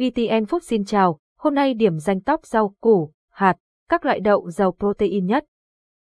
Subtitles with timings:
[0.00, 3.56] VTN Phúc xin chào, hôm nay điểm danh tóc rau củ, hạt,
[3.88, 5.44] các loại đậu giàu protein nhất.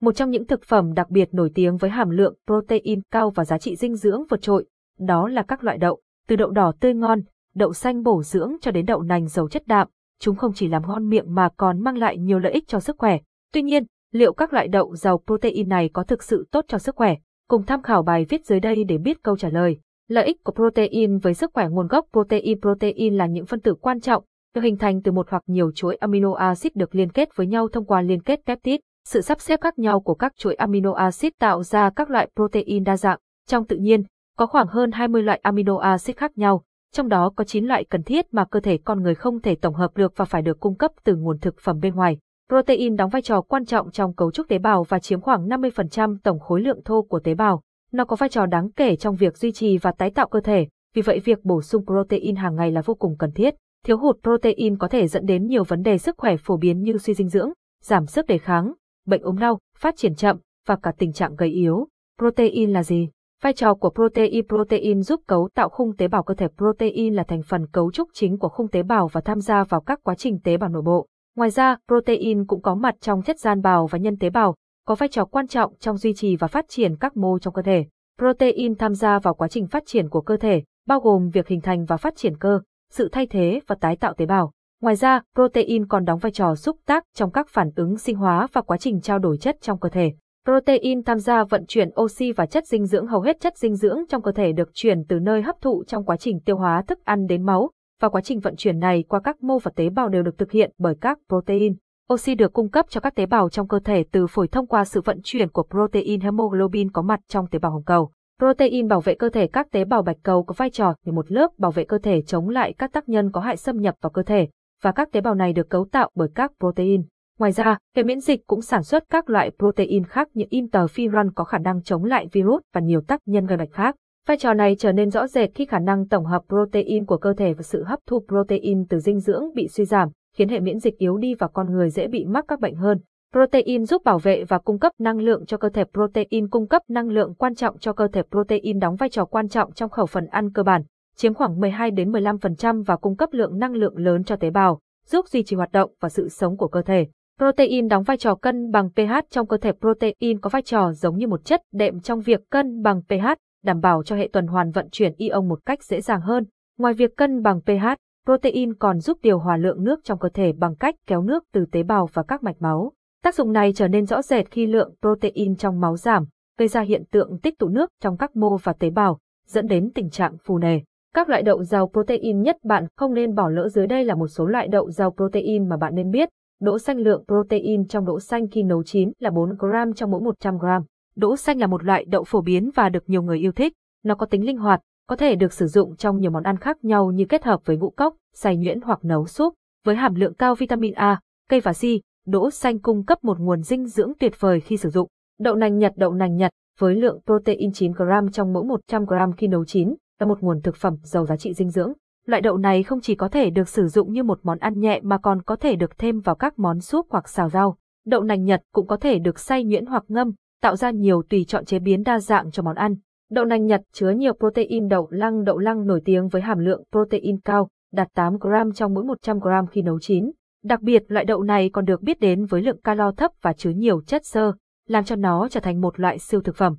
[0.00, 3.44] Một trong những thực phẩm đặc biệt nổi tiếng với hàm lượng protein cao và
[3.44, 4.66] giá trị dinh dưỡng vượt trội,
[4.98, 7.20] đó là các loại đậu, từ đậu đỏ tươi ngon,
[7.54, 9.88] đậu xanh bổ dưỡng cho đến đậu nành giàu chất đạm,
[10.20, 12.96] chúng không chỉ làm ngon miệng mà còn mang lại nhiều lợi ích cho sức
[12.98, 13.18] khỏe.
[13.52, 16.96] Tuy nhiên, liệu các loại đậu giàu protein này có thực sự tốt cho sức
[16.96, 17.16] khỏe?
[17.48, 19.78] Cùng tham khảo bài viết dưới đây để biết câu trả lời.
[20.08, 23.74] Lợi ích của protein với sức khỏe nguồn gốc protein Protein là những phân tử
[23.74, 27.28] quan trọng, được hình thành từ một hoặc nhiều chuỗi amino acid được liên kết
[27.36, 28.78] với nhau thông qua liên kết peptide.
[29.06, 32.84] Sự sắp xếp khác nhau của các chuỗi amino acid tạo ra các loại protein
[32.84, 33.18] đa dạng.
[33.48, 34.02] Trong tự nhiên,
[34.36, 38.02] có khoảng hơn 20 loại amino acid khác nhau, trong đó có 9 loại cần
[38.02, 40.76] thiết mà cơ thể con người không thể tổng hợp được và phải được cung
[40.76, 42.18] cấp từ nguồn thực phẩm bên ngoài.
[42.48, 46.16] Protein đóng vai trò quan trọng trong cấu trúc tế bào và chiếm khoảng 50%
[46.22, 47.62] tổng khối lượng thô của tế bào.
[47.92, 50.66] Nó có vai trò đáng kể trong việc duy trì và tái tạo cơ thể,
[50.94, 53.54] vì vậy việc bổ sung protein hàng ngày là vô cùng cần thiết.
[53.84, 56.98] Thiếu hụt protein có thể dẫn đến nhiều vấn đề sức khỏe phổ biến như
[56.98, 57.50] suy dinh dưỡng,
[57.82, 58.72] giảm sức đề kháng,
[59.06, 61.88] bệnh ốm đau, phát triển chậm và cả tình trạng gầy yếu.
[62.18, 63.08] Protein là gì?
[63.42, 67.22] Vai trò của protein Protein giúp cấu tạo khung tế bào cơ thể Protein là
[67.22, 70.14] thành phần cấu trúc chính của khung tế bào và tham gia vào các quá
[70.14, 71.06] trình tế bào nội bộ.
[71.36, 74.54] Ngoài ra, protein cũng có mặt trong chất gian bào và nhân tế bào,
[74.86, 77.62] có vai trò quan trọng trong duy trì và phát triển các mô trong cơ
[77.62, 77.86] thể.
[78.18, 81.60] Protein tham gia vào quá trình phát triển của cơ thể, bao gồm việc hình
[81.60, 84.52] thành và phát triển cơ, sự thay thế và tái tạo tế bào.
[84.82, 88.46] Ngoài ra, protein còn đóng vai trò xúc tác trong các phản ứng sinh hóa
[88.52, 90.12] và quá trình trao đổi chất trong cơ thể.
[90.44, 93.98] Protein tham gia vận chuyển oxy và chất dinh dưỡng hầu hết chất dinh dưỡng
[94.08, 96.98] trong cơ thể được chuyển từ nơi hấp thụ trong quá trình tiêu hóa thức
[97.04, 97.70] ăn đến máu,
[98.00, 100.50] và quá trình vận chuyển này qua các mô và tế bào đều được thực
[100.50, 101.76] hiện bởi các protein.
[102.12, 104.84] Oxy được cung cấp cho các tế bào trong cơ thể từ phổi thông qua
[104.84, 108.10] sự vận chuyển của protein hemoglobin có mặt trong tế bào hồng cầu.
[108.38, 111.32] Protein bảo vệ cơ thể các tế bào bạch cầu có vai trò như một
[111.32, 114.10] lớp bảo vệ cơ thể chống lại các tác nhân có hại xâm nhập vào
[114.10, 114.48] cơ thể,
[114.82, 117.02] và các tế bào này được cấu tạo bởi các protein.
[117.38, 121.44] Ngoài ra, hệ miễn dịch cũng sản xuất các loại protein khác như interferon có
[121.44, 123.96] khả năng chống lại virus và nhiều tác nhân gây bệnh khác.
[124.26, 127.34] Vai trò này trở nên rõ rệt khi khả năng tổng hợp protein của cơ
[127.34, 130.78] thể và sự hấp thu protein từ dinh dưỡng bị suy giảm, khiến hệ miễn
[130.78, 132.98] dịch yếu đi và con người dễ bị mắc các bệnh hơn.
[133.32, 135.84] Protein giúp bảo vệ và cung cấp năng lượng cho cơ thể.
[135.84, 138.22] Protein cung cấp năng lượng quan trọng cho cơ thể.
[138.30, 140.82] Protein đóng vai trò quan trọng trong khẩu phần ăn cơ bản,
[141.16, 144.80] chiếm khoảng 12 đến 15% và cung cấp lượng năng lượng lớn cho tế bào,
[145.06, 147.06] giúp duy trì hoạt động và sự sống của cơ thể.
[147.38, 149.72] Protein đóng vai trò cân bằng pH trong cơ thể.
[149.72, 153.26] Protein có vai trò giống như một chất đệm trong việc cân bằng pH,
[153.64, 156.44] đảm bảo cho hệ tuần hoàn vận chuyển ion một cách dễ dàng hơn.
[156.78, 157.86] Ngoài việc cân bằng pH,
[158.26, 161.64] protein còn giúp điều hòa lượng nước trong cơ thể bằng cách kéo nước từ
[161.72, 162.92] tế bào và các mạch máu.
[163.22, 166.24] Tác dụng này trở nên rõ rệt khi lượng protein trong máu giảm,
[166.58, 169.90] gây ra hiện tượng tích tụ nước trong các mô và tế bào, dẫn đến
[169.94, 170.80] tình trạng phù nề.
[171.14, 174.28] Các loại đậu giàu protein nhất bạn không nên bỏ lỡ dưới đây là một
[174.28, 176.28] số loại đậu giàu protein mà bạn nên biết.
[176.60, 180.20] Đỗ xanh lượng protein trong đỗ xanh khi nấu chín là 4 gram trong mỗi
[180.20, 180.82] 100 gram.
[181.16, 183.72] Đỗ xanh là một loại đậu phổ biến và được nhiều người yêu thích.
[184.04, 186.84] Nó có tính linh hoạt, có thể được sử dụng trong nhiều món ăn khác
[186.84, 189.54] nhau như kết hợp với ngũ cốc, xay nhuyễn hoặc nấu súp.
[189.84, 193.62] Với hàm lượng cao vitamin A, cây và si, đỗ xanh cung cấp một nguồn
[193.62, 195.08] dinh dưỡng tuyệt vời khi sử dụng.
[195.40, 199.32] Đậu nành Nhật Đậu nành Nhật với lượng protein 9 gram trong mỗi 100 gram
[199.32, 201.92] khi nấu chín là một nguồn thực phẩm giàu giá trị dinh dưỡng.
[202.26, 205.00] Loại đậu này không chỉ có thể được sử dụng như một món ăn nhẹ
[205.02, 207.76] mà còn có thể được thêm vào các món súp hoặc xào rau.
[208.06, 211.44] Đậu nành Nhật cũng có thể được xay nhuyễn hoặc ngâm, tạo ra nhiều tùy
[211.48, 212.96] chọn chế biến đa dạng cho món ăn.
[213.30, 216.84] Đậu nành Nhật chứa nhiều protein đậu lăng đậu lăng nổi tiếng với hàm lượng
[216.90, 220.30] protein cao, đạt 8 gram trong mỗi 100 gram khi nấu chín.
[220.62, 223.70] Đặc biệt loại đậu này còn được biết đến với lượng calo thấp và chứa
[223.70, 224.52] nhiều chất xơ,
[224.86, 226.76] làm cho nó trở thành một loại siêu thực phẩm.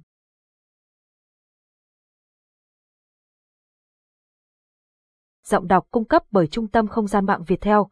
[5.44, 7.90] Giọng đọc cung cấp bởi Trung tâm Không gian mạng Việt Theo.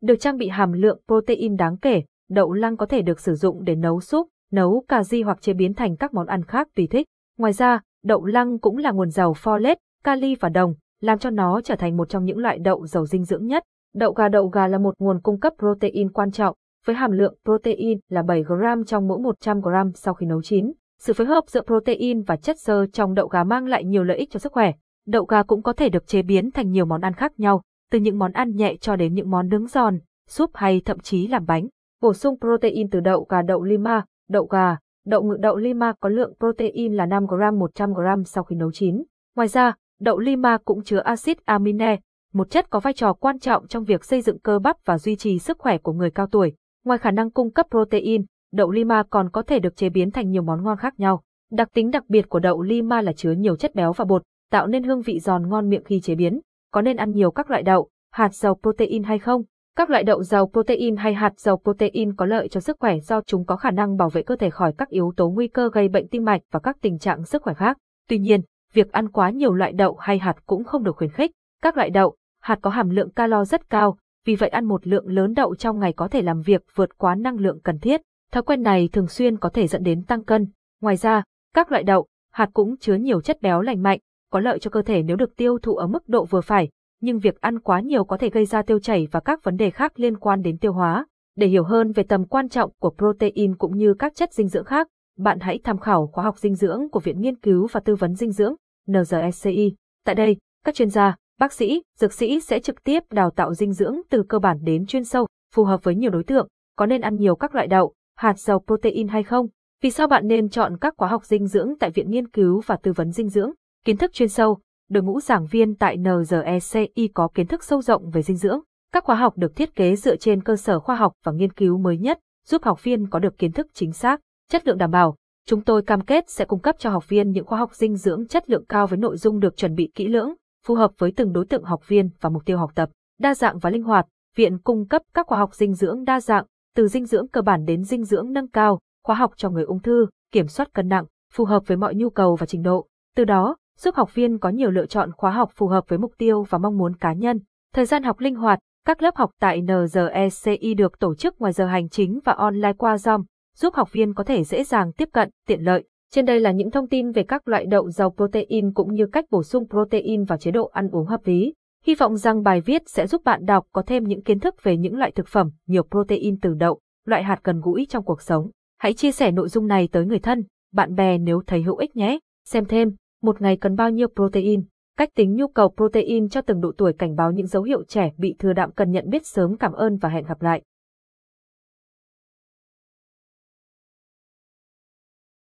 [0.00, 3.64] Được trang bị hàm lượng protein đáng kể, đậu lăng có thể được sử dụng
[3.64, 6.86] để nấu súp, nấu cà ri hoặc chế biến thành các món ăn khác tùy
[6.90, 7.06] thích.
[7.38, 11.60] Ngoài ra, đậu lăng cũng là nguồn giàu folate, kali và đồng, làm cho nó
[11.60, 13.64] trở thành một trong những loại đậu giàu dinh dưỡng nhất.
[13.94, 16.54] Đậu gà Đậu gà là một nguồn cung cấp protein quan trọng,
[16.86, 20.72] với hàm lượng protein là 7 gram trong mỗi 100 gram sau khi nấu chín.
[21.00, 24.16] Sự phối hợp giữa protein và chất xơ trong đậu gà mang lại nhiều lợi
[24.16, 24.72] ích cho sức khỏe.
[25.06, 27.98] Đậu gà cũng có thể được chế biến thành nhiều món ăn khác nhau, từ
[27.98, 29.98] những món ăn nhẹ cho đến những món nướng giòn,
[30.28, 31.68] súp hay thậm chí làm bánh.
[32.04, 36.08] Bổ sung protein từ đậu gà đậu lima, đậu gà, đậu ngự đậu lima có
[36.08, 39.02] lượng protein là 5 gram 100 gram sau khi nấu chín.
[39.36, 42.00] Ngoài ra, đậu lima cũng chứa axit amine,
[42.32, 45.16] một chất có vai trò quan trọng trong việc xây dựng cơ bắp và duy
[45.16, 46.52] trì sức khỏe của người cao tuổi.
[46.84, 50.30] Ngoài khả năng cung cấp protein, đậu lima còn có thể được chế biến thành
[50.30, 51.22] nhiều món ngon khác nhau.
[51.50, 54.66] Đặc tính đặc biệt của đậu Lima là chứa nhiều chất béo và bột, tạo
[54.66, 56.40] nên hương vị giòn ngon miệng khi chế biến.
[56.72, 59.42] Có nên ăn nhiều các loại đậu, hạt giàu protein hay không?
[59.76, 63.20] Các loại đậu giàu protein hay hạt giàu protein có lợi cho sức khỏe do
[63.26, 65.88] chúng có khả năng bảo vệ cơ thể khỏi các yếu tố nguy cơ gây
[65.88, 67.78] bệnh tim mạch và các tình trạng sức khỏe khác.
[68.08, 68.40] Tuy nhiên,
[68.72, 71.30] việc ăn quá nhiều loại đậu hay hạt cũng không được khuyến khích.
[71.62, 75.06] Các loại đậu, hạt có hàm lượng calo rất cao, vì vậy ăn một lượng
[75.08, 78.00] lớn đậu trong ngày có thể làm việc vượt quá năng lượng cần thiết.
[78.32, 80.46] Thói quen này thường xuyên có thể dẫn đến tăng cân.
[80.80, 81.22] Ngoài ra,
[81.54, 83.98] các loại đậu, hạt cũng chứa nhiều chất béo lành mạnh,
[84.30, 86.68] có lợi cho cơ thể nếu được tiêu thụ ở mức độ vừa phải,
[87.00, 89.70] nhưng việc ăn quá nhiều có thể gây ra tiêu chảy và các vấn đề
[89.70, 91.06] khác liên quan đến tiêu hóa.
[91.36, 94.64] Để hiểu hơn về tầm quan trọng của protein cũng như các chất dinh dưỡng
[94.64, 94.88] khác,
[95.18, 98.14] bạn hãy tham khảo khóa học dinh dưỡng của Viện Nghiên cứu và Tư vấn
[98.14, 98.54] Dinh dưỡng,
[98.88, 99.74] (NRSCI).
[100.04, 103.72] Tại đây, các chuyên gia, bác sĩ, dược sĩ sẽ trực tiếp đào tạo dinh
[103.72, 107.00] dưỡng từ cơ bản đến chuyên sâu, phù hợp với nhiều đối tượng, có nên
[107.00, 109.46] ăn nhiều các loại đậu, hạt giàu protein hay không?
[109.82, 112.76] Vì sao bạn nên chọn các khóa học dinh dưỡng tại Viện Nghiên cứu và
[112.76, 113.50] Tư vấn Dinh dưỡng?
[113.84, 114.58] Kiến thức chuyên sâu,
[114.94, 118.60] đội ngũ giảng viên tại NGECI có kiến thức sâu rộng về dinh dưỡng.
[118.92, 121.78] Các khóa học được thiết kế dựa trên cơ sở khoa học và nghiên cứu
[121.78, 124.20] mới nhất, giúp học viên có được kiến thức chính xác,
[124.50, 125.16] chất lượng đảm bảo.
[125.46, 128.26] Chúng tôi cam kết sẽ cung cấp cho học viên những khóa học dinh dưỡng
[128.26, 130.34] chất lượng cao với nội dung được chuẩn bị kỹ lưỡng,
[130.66, 132.90] phù hợp với từng đối tượng học viên và mục tiêu học tập.
[133.20, 134.06] Đa dạng và linh hoạt,
[134.36, 136.44] viện cung cấp các khóa học dinh dưỡng đa dạng,
[136.76, 139.80] từ dinh dưỡng cơ bản đến dinh dưỡng nâng cao, khóa học cho người ung
[139.80, 142.86] thư, kiểm soát cân nặng, phù hợp với mọi nhu cầu và trình độ.
[143.16, 146.12] Từ đó, giúp học viên có nhiều lựa chọn khóa học phù hợp với mục
[146.18, 147.40] tiêu và mong muốn cá nhân.
[147.74, 151.66] Thời gian học linh hoạt, các lớp học tại NGECI được tổ chức ngoài giờ
[151.66, 153.24] hành chính và online qua Zoom,
[153.56, 155.84] giúp học viên có thể dễ dàng tiếp cận, tiện lợi.
[156.12, 159.24] Trên đây là những thông tin về các loại đậu giàu protein cũng như cách
[159.30, 161.54] bổ sung protein vào chế độ ăn uống hợp lý.
[161.84, 164.76] Hy vọng rằng bài viết sẽ giúp bạn đọc có thêm những kiến thức về
[164.76, 168.50] những loại thực phẩm nhiều protein từ đậu, loại hạt gần gũi trong cuộc sống.
[168.78, 171.96] Hãy chia sẻ nội dung này tới người thân, bạn bè nếu thấy hữu ích
[171.96, 172.18] nhé.
[172.44, 172.94] Xem thêm,
[173.24, 174.62] một ngày cần bao nhiêu protein,
[174.98, 178.12] cách tính nhu cầu protein cho từng độ tuổi cảnh báo những dấu hiệu trẻ
[178.16, 180.62] bị thừa đạm cần nhận biết sớm cảm ơn và hẹn gặp lại.